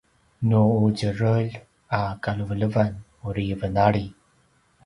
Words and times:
nu 0.47 0.61
’udjerelj 0.85 1.51
a 1.97 1.99
kalevelevan 2.23 2.91
uri 3.29 3.47
venali 3.59 4.05